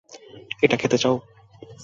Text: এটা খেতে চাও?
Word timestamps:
এটা 0.63 0.75
খেতে 0.77 0.97
চাও? 0.97 1.15